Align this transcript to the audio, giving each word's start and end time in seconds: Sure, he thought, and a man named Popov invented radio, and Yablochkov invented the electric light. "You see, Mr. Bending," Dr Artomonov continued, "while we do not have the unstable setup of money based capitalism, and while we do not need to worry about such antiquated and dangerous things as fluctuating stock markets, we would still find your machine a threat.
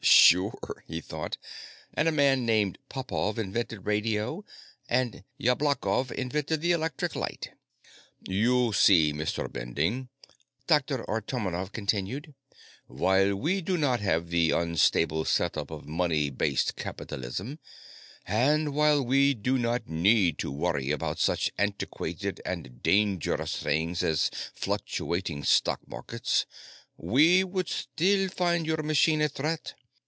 Sure, 0.03 0.83
he 0.87 1.01
thought, 1.01 1.37
and 1.93 2.07
a 2.07 2.11
man 2.11 2.45
named 2.45 2.79
Popov 2.89 3.37
invented 3.37 3.85
radio, 3.85 4.43
and 4.89 5.23
Yablochkov 5.37 6.09
invented 6.11 6.61
the 6.61 6.71
electric 6.71 7.15
light. 7.15 7.51
"You 8.27 8.71
see, 8.73 9.11
Mr. 9.13 9.51
Bending," 9.51 10.09
Dr 10.67 11.03
Artomonov 11.07 11.73
continued, 11.73 12.33
"while 12.87 13.35
we 13.35 13.61
do 13.61 13.77
not 13.77 13.99
have 13.99 14.29
the 14.29 14.51
unstable 14.51 15.25
setup 15.25 15.69
of 15.69 15.85
money 15.85 16.29
based 16.29 16.75
capitalism, 16.77 17.59
and 18.25 18.73
while 18.73 19.03
we 19.03 19.33
do 19.33 19.57
not 19.59 19.87
need 19.89 20.37
to 20.39 20.49
worry 20.49 20.91
about 20.91 21.19
such 21.19 21.51
antiquated 21.59 22.41
and 22.45 22.81
dangerous 22.81 23.57
things 23.57 24.01
as 24.01 24.31
fluctuating 24.55 25.43
stock 25.43 25.81
markets, 25.87 26.45
we 26.97 27.43
would 27.43 27.67
still 27.67 28.29
find 28.29 28.65
your 28.65 28.81
machine 28.81 29.21
a 29.21 29.27
threat. 29.27 29.75